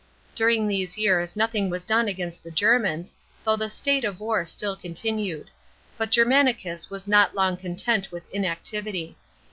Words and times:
During 0.33 0.65
these 0.67 0.97
years 0.97 1.35
nothing 1.35 1.69
was 1.69 1.83
done 1.83 2.07
against 2.07 2.43
the 2.43 2.49
Germans, 2.49 3.15
though 3.43 3.55
the 3.55 3.69
state 3.69 4.03
of 4.03 4.19
war 4.19 4.45
still 4.45 4.75
continued; 4.75 5.51
but 5.95 6.09
Germanicus 6.09 6.89
was 6.89 7.07
not 7.07 7.35
long 7.35 7.55
content 7.55 8.11
with 8.11 8.23
inactivity. 8.33 9.15